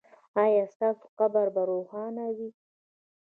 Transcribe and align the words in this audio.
ایا 0.43 0.65
ستاسو 0.73 1.05
قبر 1.19 1.45
به 1.55 1.61
روښانه 1.69 2.25
وي؟ 2.35 2.49